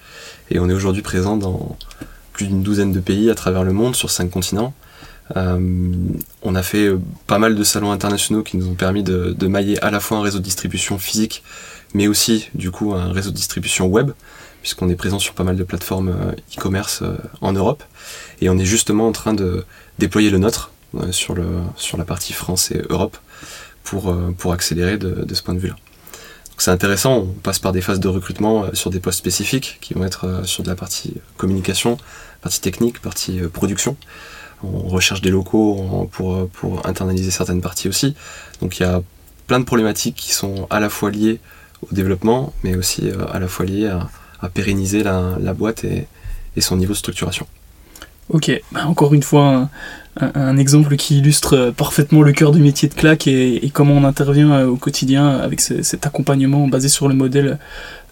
et 0.52 0.60
on 0.60 0.70
est 0.70 0.74
aujourd'hui 0.74 1.02
présent 1.02 1.38
dans 1.38 1.78
plus 2.34 2.48
d'une 2.48 2.64
douzaine 2.64 2.92
de 2.92 3.00
pays 3.00 3.30
à 3.30 3.36
travers 3.36 3.64
le 3.64 3.74
monde, 3.74 3.96
sur 3.96 4.10
cinq 4.10 4.30
continents. 4.30 4.74
Euh, 5.36 5.60
on 6.42 6.56
a 6.56 6.64
fait 6.64 6.88
euh, 6.88 7.00
pas 7.28 7.40
mal 7.40 7.56
de 7.56 7.64
salons 7.64 7.92
internationaux 7.92 8.44
qui 8.44 8.58
nous 8.58 8.68
ont 8.68 8.76
permis 8.76 9.04
de, 9.04 9.48
mailler 9.48 9.82
à 9.82 9.90
la 9.90 10.00
fois 10.00 10.18
un 10.18 10.22
réseau 10.22 10.40
de 10.40 10.44
distribution 10.44 10.98
physique, 10.98 11.44
mais 11.94 12.08
aussi 12.08 12.50
du 12.54 12.72
coup 12.72 12.94
un 12.94 13.12
réseau 13.12 13.32
de 13.32 13.36
distribution 13.36 13.88
web, 13.88 14.12
puisqu'on 14.62 14.90
est 14.90 14.96
présent 14.96 15.20
sur 15.20 15.34
pas 15.34 15.44
mal 15.44 15.56
de 15.56 15.64
plateformes 15.64 16.10
euh, 16.10 16.32
e-commerce 16.58 17.04
en 17.42 17.54
Europe. 17.54 17.84
Et 18.42 18.50
on 18.50 18.58
est 18.58 18.66
justement 18.66 19.08
en 19.08 19.12
train 19.12 19.34
de 19.34 19.66
déployer 20.00 20.30
le 20.30 20.38
nôtre 20.38 20.72
sur, 21.10 21.36
la 21.36 22.06
partie 22.06 22.34
France 22.34 22.70
et 22.70 22.82
Europe 22.90 23.18
pour, 23.84 24.14
accélérer 24.54 24.98
de, 24.98 25.24
de 25.24 25.34
ce 25.34 25.42
point 25.42 25.56
de 25.56 25.60
vue-là. 25.60 25.76
C'est 26.60 26.70
intéressant, 26.70 27.18
on 27.18 27.26
passe 27.26 27.58
par 27.58 27.72
des 27.72 27.82
phases 27.82 28.00
de 28.00 28.08
recrutement 28.08 28.68
sur 28.74 28.92
des 28.92 29.00
postes 29.00 29.18
spécifiques 29.18 29.80
qui 29.82 29.96
vont 29.96 30.06
être 30.06 30.46
sur 30.46 30.62
de 30.62 30.70
la 30.70 30.76
partie 30.76 31.16
communication, 31.36 31.98
partie 32.42 32.62
technique, 32.62 33.02
partie 33.02 33.40
production 33.52 33.98
on 34.64 34.88
recherche 34.88 35.22
des 35.22 35.30
locaux 35.30 36.10
pour, 36.12 36.88
internaliser 36.88 37.32
certaines 37.32 37.62
parties 37.62 37.88
aussi. 37.88 38.16
Donc 38.62 38.80
il 38.80 38.84
y 38.84 38.86
a 38.86 39.02
plein 39.48 39.60
de 39.60 39.66
problématiques 39.66 40.16
qui 40.16 40.32
sont 40.34 40.68
à 40.70 40.80
la 40.80 40.90
fois 40.90 41.12
liées 41.12 41.40
au 41.82 41.94
développement, 41.94 42.54
mais 42.64 42.76
aussi 42.76 43.10
euh, 43.10 43.26
à 43.32 43.40
la 43.40 43.48
fois 43.48 43.66
liées 43.66 43.88
à, 43.88 44.10
pérenniser 44.50 45.04
la, 45.04 45.54
boîte 45.54 45.86
et, 45.86 46.08
son 46.60 46.76
niveau 46.76 46.94
de 46.94 46.98
structuration. 46.98 47.48
Ok, 48.30 48.52
bah, 48.72 48.86
encore 48.88 49.14
une 49.14 49.24
fois, 49.24 49.70
un, 50.20 50.58
exemple 50.58 50.96
qui 50.96 51.20
illustre 51.20 51.74
parfaitement 51.76 52.22
le 52.22 52.32
cœur 52.32 52.52
du 52.52 52.62
métier 52.62 52.88
de 52.88 52.94
claque 52.94 53.28
et, 53.28 53.70
comment 53.74 53.94
on 53.94 54.04
intervient 54.04 54.54
euh, 54.54 54.68
au 54.68 54.76
quotidien 54.76 55.38
avec 55.38 55.60
cet 55.60 56.06
accompagnement 56.06 56.68
basé 56.68 56.88
sur 56.88 57.08
le 57.08 57.16
modèle 57.16 57.58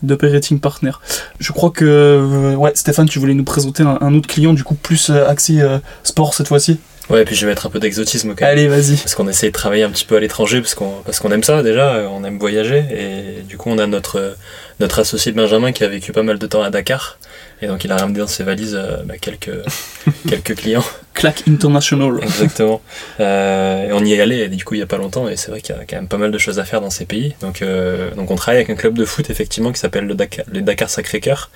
d'operating 0.01 0.59
partner. 0.59 0.91
Je 1.39 1.51
crois 1.51 1.69
que 1.69 1.85
euh, 1.85 2.55
ouais, 2.55 2.71
Stéphane, 2.73 3.07
tu 3.07 3.19
voulais 3.19 3.35
nous 3.35 3.43
présenter 3.43 3.83
un, 3.83 4.13
autre 4.15 4.27
client 4.27 4.53
du 4.53 4.63
coup 4.63 4.73
plus 4.73 5.09
euh, 5.09 5.27
axé 5.27 5.61
sport 6.03 6.33
cette 6.33 6.47
fois-ci. 6.47 6.79
Ouais, 7.09 7.23
et 7.23 7.25
puis 7.25 7.35
je 7.35 7.45
vais 7.45 7.51
mettre 7.51 7.65
un 7.65 7.69
peu 7.69 7.79
d'exotisme 7.79 8.29
quand 8.29 8.45
même. 8.45 8.53
Allez, 8.53 8.67
vas-y. 8.67 8.95
Parce 8.95 9.15
qu'on 9.15 9.27
essaie 9.27 9.47
de 9.47 9.51
travailler 9.51 9.83
un 9.83 9.89
petit 9.89 10.05
peu 10.05 10.15
à 10.15 10.19
l'étranger, 10.19 10.61
parce 10.61 10.75
qu'on 10.75 11.01
parce 11.03 11.19
qu'on 11.19 11.31
aime 11.31 11.43
ça 11.43 11.61
déjà, 11.61 12.09
on 12.09 12.23
aime 12.23 12.39
voyager. 12.39 12.85
Et 12.91 13.41
du 13.43 13.57
coup, 13.57 13.69
on 13.69 13.77
a 13.79 13.85
notre, 13.85 14.37
notre 14.79 14.99
associé 14.99 15.31
Benjamin 15.33 15.71
qui 15.71 15.83
a 15.83 15.87
vécu 15.87 16.13
pas 16.13 16.23
mal 16.23 16.39
de 16.39 16.47
temps 16.47 16.63
à 16.63 16.69
Dakar. 16.69 17.17
Et 17.61 17.67
donc 17.67 17.83
il 17.83 17.91
a 17.91 17.97
ramené 17.97 18.19
dans 18.19 18.27
ses 18.27 18.43
valises 18.43 18.75
euh, 18.75 19.03
bah, 19.05 19.15
quelques, 19.19 19.51
quelques 20.27 20.55
clients. 20.55 20.83
Clac 21.13 21.43
International. 21.47 22.19
Exactement. 22.23 22.81
Euh, 23.19 23.89
et 23.89 23.93
on 23.93 24.03
y 24.03 24.13
est 24.13 24.21
allé 24.21 24.47
du 24.47 24.63
coup 24.63 24.73
il 24.73 24.77
n'y 24.77 24.83
a 24.83 24.87
pas 24.87 24.97
longtemps 24.97 25.27
et 25.27 25.37
c'est 25.37 25.51
vrai 25.51 25.61
qu'il 25.61 25.75
y 25.75 25.77
a 25.77 25.85
quand 25.85 25.95
même 25.95 26.07
pas 26.07 26.17
mal 26.17 26.31
de 26.31 26.37
choses 26.37 26.57
à 26.57 26.63
faire 26.63 26.81
dans 26.81 26.89
ces 26.89 27.05
pays. 27.05 27.35
Donc, 27.41 27.61
euh, 27.61 28.11
donc 28.15 28.31
on 28.31 28.35
travaille 28.35 28.57
avec 28.57 28.69
un 28.69 28.75
club 28.75 28.97
de 28.97 29.05
foot 29.05 29.29
effectivement 29.29 29.71
qui 29.71 29.79
s'appelle 29.79 30.05
le 30.05 30.15
Dakar, 30.15 30.45
le 30.51 30.61
Dakar 30.61 30.89
Sacré-Cœur, 30.89 31.51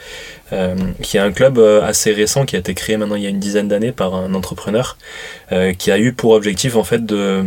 qui 1.02 1.18
est 1.18 1.22
un 1.22 1.32
club 1.32 1.58
assez 1.60 2.12
récent 2.12 2.46
qui 2.46 2.56
a 2.56 2.60
été 2.60 2.74
créé 2.74 2.98
maintenant 2.98 3.16
il 3.16 3.24
y 3.24 3.28
a 3.28 3.30
une 3.30 3.40
dizaine 3.40 3.68
d'années 3.68 3.92
par 3.92 4.14
un 4.14 4.34
entrepreneur 4.34 4.98
qui 5.78 5.92
a 5.92 5.98
eu 5.98 6.14
pour 6.14 6.32
objectif 6.32 6.76
en 6.76 6.84
fait 6.84 7.06
de 7.06 7.46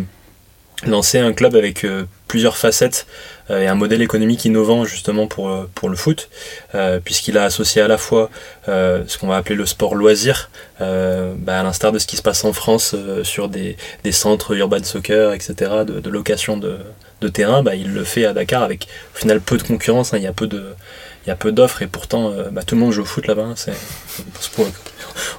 lancer 0.86 1.18
un 1.18 1.32
club 1.32 1.56
avec 1.56 1.84
plusieurs 2.28 2.56
facettes 2.56 3.06
euh, 3.50 3.62
et 3.62 3.66
un 3.66 3.74
modèle 3.74 4.02
économique 4.02 4.44
innovant 4.44 4.84
justement 4.84 5.26
pour, 5.26 5.48
euh, 5.48 5.68
pour 5.74 5.88
le 5.88 5.96
foot, 5.96 6.28
euh, 6.74 7.00
puisqu'il 7.02 7.38
a 7.38 7.44
associé 7.44 7.82
à 7.82 7.88
la 7.88 7.98
fois 7.98 8.30
ce 8.66 9.16
qu'on 9.16 9.28
va 9.28 9.36
appeler 9.36 9.54
le 9.54 9.64
sport 9.64 9.94
loisir, 9.94 10.50
bah, 10.78 11.58
à 11.58 11.62
l'instar 11.62 11.90
de 11.90 11.98
ce 11.98 12.06
qui 12.06 12.18
se 12.18 12.22
passe 12.22 12.44
en 12.44 12.52
France 12.52 12.94
sur 13.22 13.48
des, 13.48 13.78
des, 14.04 14.12
centres 14.12 14.54
urban 14.54 14.84
soccer, 14.84 15.32
etc., 15.32 15.54
de, 15.86 16.00
de 16.00 16.10
location 16.10 16.58
de, 16.58 16.76
de 17.22 17.28
terrain, 17.28 17.62
bah, 17.62 17.76
il 17.76 17.94
le 17.94 18.04
fait 18.04 18.26
à 18.26 18.34
Dakar 18.34 18.62
avec 18.62 18.86
au 19.14 19.18
final 19.18 19.40
peu 19.40 19.56
de 19.56 19.62
concurrence, 19.62 20.12
hein, 20.12 20.18
il 20.18 20.24
y 20.24 20.26
a 20.26 20.34
peu 20.34 20.46
de 20.46 20.74
il 21.24 21.30
y 21.30 21.32
a 21.32 21.36
peu 21.36 21.50
d'offres 21.50 21.80
et 21.80 21.86
pourtant 21.86 22.30
bah, 22.52 22.62
tout 22.62 22.74
le 22.74 22.82
monde 22.82 22.92
joue 22.92 23.02
au 23.02 23.06
foot 23.06 23.26
là-bas. 23.26 23.44
Hein, 23.44 23.54
c'est 23.56 23.72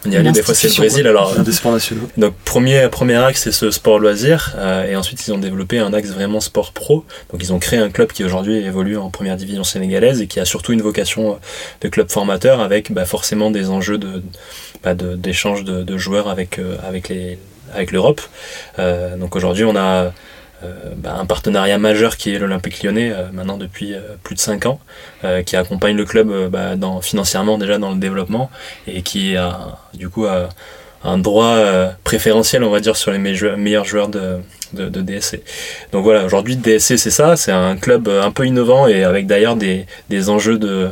on 0.05 0.12
y 0.12 0.15
allait 0.15 0.31
des 0.31 0.41
fois 0.41 0.53
c'est 0.53 0.69
le 0.69 0.75
Brésil 0.75 1.07
alors 1.07 1.38
des 1.39 1.51
sports 1.51 1.71
nationaux. 1.71 2.09
donc 2.17 2.33
premier 2.45 2.88
premier 2.89 3.15
axe 3.15 3.43
c'est 3.43 3.51
ce 3.51 3.71
sport 3.71 4.00
loisir 4.00 4.55
euh, 4.57 4.89
et 4.89 4.95
ensuite 4.95 5.25
ils 5.27 5.31
ont 5.31 5.38
développé 5.38 5.79
un 5.79 5.93
axe 5.93 6.09
vraiment 6.09 6.39
sport 6.39 6.71
pro. 6.71 7.05
Donc 7.31 7.41
ils 7.41 7.53
ont 7.53 7.59
créé 7.59 7.79
un 7.79 7.89
club 7.89 8.12
qui 8.12 8.24
aujourd'hui 8.24 8.55
évolue 8.55 8.98
en 8.98 9.09
première 9.09 9.36
division 9.36 9.63
sénégalaise 9.63 10.21
et 10.21 10.27
qui 10.27 10.39
a 10.39 10.45
surtout 10.45 10.74
une 10.74 10.81
vocation 10.81 11.33
euh, 11.33 11.36
de 11.81 11.89
club 11.89 12.09
formateur 12.09 12.59
avec 12.59 12.91
bah, 12.91 13.05
forcément 13.05 13.51
des 13.51 13.69
enjeux 13.69 13.98
de 13.98 14.24
bah, 14.83 14.93
d'échange 14.95 15.63
de, 15.63 15.98
joueurs 15.98 16.29
avec 16.29 16.59
euh, 16.59 16.77
avec 16.88 17.09
les 17.09 17.38
avec 17.74 17.91
l'Europe. 17.91 18.21
Donc 18.77 19.36
aujourd'hui 19.36 19.63
on 19.63 19.75
a 19.75 20.05
euh, 20.05 20.09
bah, 20.97 21.15
un 21.17 21.25
partenariat 21.25 21.77
majeur 21.77 22.17
qui 22.17 22.33
est 22.33 22.39
l'Olympique 22.39 22.83
lyonnais 22.83 23.11
euh, 23.11 23.29
maintenant 23.31 23.57
depuis 23.57 23.93
euh, 23.93 24.01
plus 24.23 24.35
de 24.35 24.39
5 24.39 24.65
ans, 24.65 24.79
qui 25.45 25.55
accompagne 25.55 25.95
le 25.95 26.05
club 26.05 26.49
bah, 26.49 26.75
dans, 26.75 27.01
financièrement 27.01 27.57
déjà 27.57 27.77
dans 27.77 27.91
le 27.91 27.97
développement 27.97 28.49
et 28.87 29.01
qui 29.01 29.35
a 29.35 29.77
du 29.93 30.09
coup 30.09 30.25
un 31.03 31.17
droit 31.17 31.57
préférentiel 32.03 32.63
on 32.63 32.69
va 32.69 32.79
dire 32.79 32.95
sur 32.95 33.11
les 33.11 33.17
meilleurs 33.19 33.85
joueurs 33.85 34.09
de, 34.09 34.39
de, 34.73 35.01
DSC. 35.01 35.41
Donc 35.91 36.03
voilà, 36.03 36.25
aujourd'hui 36.25 36.55
DSC 36.55 36.97
c'est 36.97 37.09
ça, 37.09 37.35
c'est 37.35 37.51
un 37.51 37.77
club 37.77 38.07
un 38.07 38.31
peu 38.31 38.45
innovant 38.45 38.87
et 38.87 39.03
avec 39.03 39.27
d'ailleurs 39.27 39.55
des, 39.55 39.85
des 40.09 40.29
enjeux 40.29 40.57
de, 40.57 40.89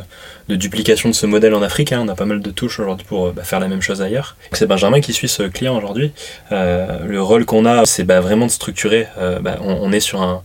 de 0.48 0.56
duplication 0.56 1.08
de 1.10 1.14
ce 1.14 1.26
modèle 1.26 1.54
en 1.54 1.62
Afrique. 1.62 1.92
Hein. 1.92 2.02
On 2.04 2.08
a 2.08 2.14
pas 2.14 2.24
mal 2.24 2.40
de 2.40 2.50
touches 2.50 2.80
aujourd'hui 2.80 3.06
pour 3.06 3.32
bah, 3.32 3.44
faire 3.44 3.60
la 3.60 3.68
même 3.68 3.82
chose 3.82 4.02
ailleurs. 4.02 4.36
C'est 4.52 4.66
Benjamin 4.66 5.00
qui 5.00 5.12
suit 5.12 5.28
ce 5.28 5.42
client 5.42 5.76
aujourd'hui. 5.76 6.12
Euh, 6.52 6.98
le 7.06 7.22
rôle 7.22 7.44
qu'on 7.44 7.66
a, 7.66 7.84
c'est 7.84 8.04
bah, 8.04 8.20
vraiment 8.20 8.46
de 8.46 8.50
structurer. 8.50 9.06
Euh, 9.18 9.38
bah, 9.40 9.58
on, 9.62 9.92
est 9.92 10.00
sur 10.00 10.22
un, 10.22 10.42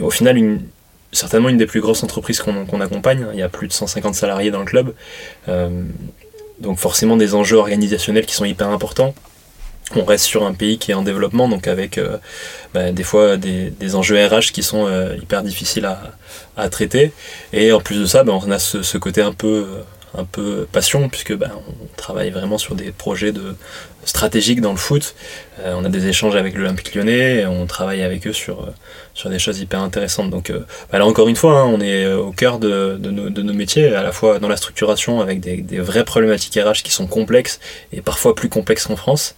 au 0.00 0.10
final 0.10 0.58
certainement 1.12 1.48
une 1.48 1.56
des 1.56 1.66
plus 1.66 1.80
grosses 1.80 2.02
entreprises 2.02 2.40
qu'on 2.40 2.80
accompagne. 2.80 3.26
Il 3.32 3.38
y 3.38 3.42
a 3.42 3.48
plus 3.48 3.68
de 3.68 3.72
150 3.72 4.14
salariés 4.14 4.50
dans 4.50 4.60
le 4.60 4.66
club. 4.66 4.92
Euh, 5.48 5.82
donc 6.60 6.78
forcément 6.78 7.16
des 7.16 7.34
enjeux 7.34 7.56
organisationnels 7.56 8.26
qui 8.26 8.34
sont 8.34 8.44
hyper 8.44 8.68
importants 8.68 9.14
on 9.94 10.04
reste 10.04 10.24
sur 10.24 10.44
un 10.44 10.52
pays 10.52 10.78
qui 10.78 10.90
est 10.90 10.94
en 10.94 11.02
développement, 11.02 11.48
donc 11.48 11.68
avec 11.68 11.96
euh, 11.98 12.16
bah, 12.74 12.90
des 12.90 13.04
fois 13.04 13.36
des, 13.36 13.94
enjeux 13.94 14.16
RH 14.16 14.52
qui 14.52 14.62
sont 14.62 14.86
euh, 14.86 15.14
hyper 15.16 15.42
difficiles 15.42 15.88
à, 16.56 16.68
traiter. 16.70 17.12
Et 17.52 17.70
en 17.70 17.80
plus 17.80 18.00
de 18.00 18.06
ça, 18.06 18.24
bah, 18.24 18.32
on 18.34 18.50
a 18.50 18.58
ce, 18.58 18.98
côté 18.98 19.22
un 19.22 19.32
peu, 19.32 19.66
un 20.14 20.24
peu 20.24 20.66
passion, 20.70 21.08
puisque 21.08 21.34
bah, 21.34 21.50
on 21.68 21.86
travaille 21.96 22.30
vraiment 22.30 22.58
sur 22.58 22.74
des 22.74 22.92
projets 22.92 23.32
de, 23.32 23.56
stratégiques 24.04 24.60
dans 24.60 24.72
le 24.72 24.78
foot. 24.78 25.14
Euh, 25.60 25.74
on 25.76 25.84
a 25.84 25.88
des 25.88 26.06
échanges 26.06 26.36
avec 26.36 26.54
l'Olympique 26.54 26.94
lyonnais, 26.94 27.44
on 27.46 27.66
travaille 27.66 28.02
avec 28.02 28.26
eux 28.26 28.32
sur, 28.32 28.72
sur 29.16 29.30
des 29.30 29.38
choses 29.38 29.58
hyper 29.58 29.80
intéressantes. 29.80 30.30
Donc 30.30 30.50
euh, 30.50 30.60
bah 30.92 30.98
là 30.98 31.06
encore 31.06 31.26
une 31.26 31.36
fois, 31.36 31.60
hein, 31.60 31.64
on 31.64 31.80
est 31.80 32.04
euh, 32.04 32.18
au 32.18 32.30
cœur 32.30 32.58
de, 32.58 32.96
de, 33.00 33.10
nos, 33.10 33.52
métiers, 33.54 33.94
à 33.94 34.02
la 34.02 34.12
fois 34.12 34.38
dans 34.38 34.48
la 34.48 34.56
structuration 34.56 35.20
avec 35.20 35.40
des, 35.40 35.78
vraies 35.78 36.04
problématiques 36.04 36.54
RH 36.54 36.82
qui 36.84 36.92
sont 36.92 37.06
complexes 37.06 37.58
et 37.92 38.02
parfois 38.02 38.34
plus 38.34 38.50
complexes 38.50 38.86
qu'en 38.86 38.96
France, 38.96 39.34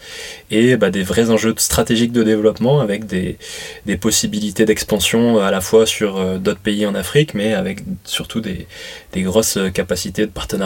et 0.51 0.77
bah, 0.77 0.91
des 0.91 1.05
vrais 1.05 1.31
enjeux 1.31 1.55
stratégiques 1.57 2.13
de 2.13 2.25
développement 2.25 2.81
avec 2.81 3.07
des, 3.07 3.39
des 3.87 3.97
possibilités 3.97 4.65
d'expansion 4.65 5.39
à 5.39 5.51
la 5.53 5.61
fois 5.61 5.87
sur 5.87 6.19
euh, 6.19 6.39
d'autres 6.39 6.61
pays 6.61 6.85
en 6.85 6.95
Afrique, 6.97 7.35
mais 7.35 7.55
avec 7.55 7.85
surtout 8.05 8.41
des, 8.41 8.67
des 9.13 9.23
grosses 9.23 9.59
capacités 9.73 10.27
de 10.27 10.31
partenariat 10.33 10.58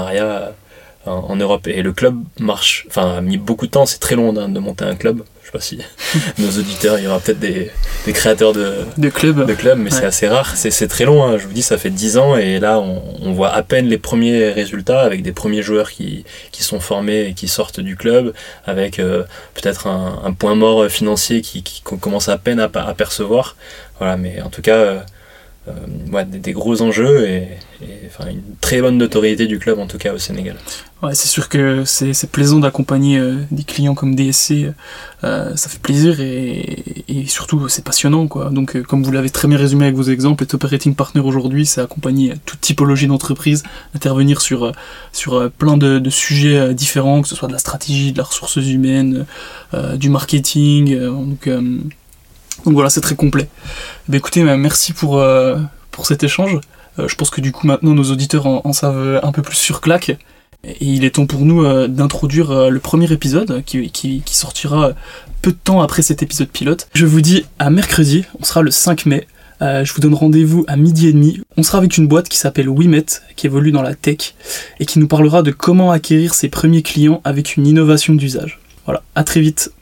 en, 1.06 1.36
Europe. 1.36 1.66
Et 1.66 1.82
le 1.82 1.92
club 1.92 2.16
marche, 2.38 2.86
enfin, 2.88 3.16
a 3.16 3.20
mis 3.20 3.36
beaucoup 3.36 3.66
de 3.66 3.72
temps, 3.72 3.86
c'est 3.86 3.98
très 3.98 4.14
long 4.14 4.32
de 4.32 4.58
monter 4.60 4.84
un 4.84 4.94
club. 4.94 5.22
Je 5.42 5.46
sais 5.46 5.52
pas 5.52 5.60
si 5.60 5.78
nos 6.38 6.50
auditeurs, 6.50 6.98
il 6.98 7.04
y 7.04 7.06
aura 7.08 7.18
peut-être 7.18 7.40
des, 7.40 7.70
des, 8.06 8.12
créateurs 8.12 8.52
de, 8.52 8.84
de 8.96 9.08
clubs, 9.08 9.44
de 9.44 9.54
club, 9.54 9.78
mais 9.78 9.90
c'est 9.90 10.04
assez 10.04 10.28
rare. 10.28 10.56
C'est 10.56 10.86
très 10.86 11.04
long, 11.04 11.24
hein. 11.24 11.36
je 11.36 11.46
vous 11.46 11.52
dis, 11.52 11.62
ça 11.62 11.78
fait 11.78 11.90
10 11.90 12.18
ans 12.18 12.36
et 12.36 12.60
là, 12.60 12.78
on, 12.78 13.02
on, 13.22 13.32
voit 13.32 13.50
à 13.50 13.62
peine 13.62 13.86
les 13.86 13.98
premiers 13.98 14.50
résultats 14.50 15.00
avec 15.00 15.22
des 15.22 15.32
premiers 15.32 15.62
joueurs 15.62 15.90
qui, 15.90 16.24
qui 16.52 16.62
sont 16.62 16.78
formés 16.78 17.26
et 17.26 17.34
qui 17.34 17.48
sortent 17.48 17.80
du 17.80 17.96
club, 17.96 18.32
avec 18.64 19.00
euh, 19.00 19.24
peut-être 19.54 19.88
un, 19.88 20.22
un, 20.24 20.32
point 20.32 20.54
mort 20.54 20.86
financier 20.86 21.42
qui, 21.42 21.64
qui 21.64 21.82
commence 21.82 22.28
à 22.28 22.38
peine 22.38 22.60
à, 22.60 22.70
à 22.74 22.94
percevoir. 22.94 23.56
Voilà, 23.98 24.16
mais 24.16 24.40
en 24.42 24.48
tout 24.48 24.62
cas, 24.62 25.04
euh, 25.68 26.24
des, 26.24 26.52
gros 26.52 26.82
enjeux 26.82 27.28
et, 27.28 27.46
une 28.28 28.42
très 28.60 28.80
bonne 28.80 28.98
notoriété 28.98 29.46
du 29.46 29.60
club 29.60 29.78
en 29.78 29.86
tout 29.86 29.96
cas 29.96 30.12
au 30.12 30.18
Sénégal. 30.18 30.56
C'est 31.12 31.28
sûr 31.28 31.48
que 31.48 31.84
c'est 31.84 32.30
plaisant 32.30 32.58
d'accompagner 32.58 33.18
euh, 33.18 33.36
des 33.52 33.62
clients 33.62 33.94
comme 33.94 34.16
DSC, 34.16 34.72
euh, 35.22 35.54
ça 35.54 35.68
fait 35.68 35.80
plaisir 35.80 36.20
et, 36.20 37.26
surtout 37.28 37.68
c'est 37.68 37.84
passionnant 37.84 38.26
quoi. 38.26 38.50
Donc 38.50 38.80
comme 38.82 39.04
vous 39.04 39.12
l'avez 39.12 39.30
très 39.30 39.46
bien 39.46 39.56
résumé 39.56 39.84
avec 39.84 39.94
vos 39.94 40.02
exemples, 40.02 40.42
être 40.42 40.54
operating 40.54 40.96
partner 40.96 41.20
aujourd'hui, 41.20 41.64
c'est 41.64 41.80
accompagner 41.80 42.34
toute 42.44 42.60
typologie 42.60 43.06
d'entreprise, 43.06 43.62
intervenir 43.94 44.40
sur 44.40 44.72
sur 45.12 45.48
plein 45.50 45.76
de, 45.76 46.10
sujets 46.10 46.74
différents, 46.74 47.22
que 47.22 47.28
ce 47.28 47.36
soit 47.36 47.46
de 47.48 47.52
la 47.52 47.60
stratégie, 47.60 48.12
de 48.12 48.18
la 48.18 48.24
ressources 48.24 48.56
humaines, 48.56 49.26
du 49.94 50.08
marketing, 50.08 50.98
donc 50.98 51.48
donc 52.64 52.74
voilà, 52.74 52.90
c'est 52.90 53.00
très 53.00 53.14
complet. 53.14 53.48
Bah, 54.08 54.16
écoutez, 54.16 54.42
merci 54.42 54.92
pour, 54.92 55.18
euh, 55.18 55.58
pour 55.90 56.06
cet 56.06 56.22
échange. 56.22 56.58
je 56.98 57.14
pense 57.14 57.30
que 57.30 57.40
du 57.40 57.52
coup 57.52 57.66
maintenant 57.66 57.94
nos 57.94 58.10
auditeurs 58.10 58.46
en, 58.46 58.72
savent 58.72 59.20
un 59.22 59.32
peu 59.32 59.42
plus 59.42 59.56
sur 59.56 59.80
Clac. 59.80 60.16
Et 60.64 60.76
il 60.80 61.04
est 61.04 61.16
temps 61.16 61.26
pour 61.26 61.40
nous 61.40 61.88
d'introduire 61.88 62.70
le 62.70 62.78
premier 62.78 63.10
épisode 63.12 63.64
qui, 63.64 63.90
qui, 63.90 64.22
sortira 64.26 64.92
peu 65.40 65.50
de 65.50 65.56
temps 65.56 65.82
après 65.82 66.02
cet 66.02 66.22
épisode 66.22 66.48
pilote. 66.48 66.88
Je 66.94 67.04
vous 67.04 67.20
dis 67.20 67.44
à 67.58 67.68
mercredi, 67.68 68.24
on 68.38 68.44
sera 68.44 68.62
le 68.62 68.70
5 68.70 69.06
mai. 69.06 69.26
je 69.60 69.92
vous 69.92 70.00
donne 70.00 70.14
rendez-vous 70.14 70.64
à 70.68 70.76
midi 70.76 71.08
et 71.08 71.12
demi. 71.12 71.40
On 71.56 71.64
sera 71.64 71.78
avec 71.78 71.98
une 71.98 72.06
boîte 72.06 72.28
qui 72.28 72.38
s'appelle 72.38 72.68
Wimet, 72.68 73.06
qui 73.34 73.46
évolue 73.46 73.72
dans 73.72 73.82
la 73.82 73.96
tech, 73.96 74.34
et 74.78 74.86
qui 74.86 75.00
nous 75.00 75.08
parlera 75.08 75.42
de 75.42 75.50
comment 75.50 75.90
acquérir 75.90 76.32
ses 76.32 76.48
premiers 76.48 76.82
clients 76.82 77.20
avec 77.24 77.56
une 77.56 77.66
innovation 77.66 78.14
d'usage. 78.14 78.60
Voilà, 78.84 79.02
à 79.16 79.24
très 79.24 79.40
vite 79.40 79.72